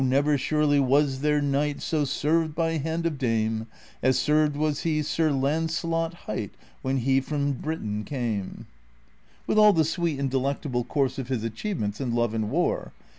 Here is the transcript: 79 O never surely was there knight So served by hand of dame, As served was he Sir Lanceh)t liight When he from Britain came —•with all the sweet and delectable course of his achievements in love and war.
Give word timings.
79 0.01 0.13
O 0.13 0.17
never 0.19 0.35
surely 0.35 0.79
was 0.79 1.19
there 1.19 1.43
knight 1.43 1.79
So 1.79 2.05
served 2.05 2.55
by 2.55 2.77
hand 2.77 3.05
of 3.05 3.19
dame, 3.19 3.67
As 4.01 4.17
served 4.17 4.55
was 4.55 4.79
he 4.79 5.03
Sir 5.03 5.29
Lanceh)t 5.29 6.17
liight 6.17 6.49
When 6.81 6.97
he 6.97 7.21
from 7.21 7.51
Britain 7.51 8.03
came 8.03 8.65
—•with 9.45 9.59
all 9.59 9.73
the 9.73 9.85
sweet 9.85 10.19
and 10.19 10.27
delectable 10.31 10.85
course 10.85 11.19
of 11.19 11.27
his 11.27 11.43
achievements 11.43 12.01
in 12.01 12.15
love 12.15 12.33
and 12.33 12.49
war. 12.49 12.93